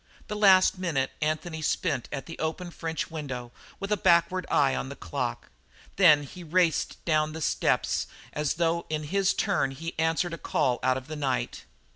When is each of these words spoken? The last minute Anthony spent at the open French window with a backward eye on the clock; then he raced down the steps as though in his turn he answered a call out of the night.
The 0.29 0.35
last 0.35 0.79
minute 0.79 1.11
Anthony 1.21 1.61
spent 1.61 2.09
at 2.11 2.25
the 2.25 2.39
open 2.39 2.71
French 2.71 3.11
window 3.11 3.51
with 3.79 3.91
a 3.91 3.97
backward 3.97 4.47
eye 4.49 4.73
on 4.73 4.89
the 4.89 4.95
clock; 4.95 5.49
then 5.97 6.23
he 6.23 6.43
raced 6.43 7.05
down 7.05 7.33
the 7.33 7.39
steps 7.41 8.07
as 8.33 8.55
though 8.55 8.87
in 8.89 9.03
his 9.03 9.31
turn 9.35 9.69
he 9.69 9.93
answered 9.99 10.33
a 10.33 10.39
call 10.39 10.79
out 10.81 10.97
of 10.97 11.05
the 11.05 11.15
night. 11.15 11.65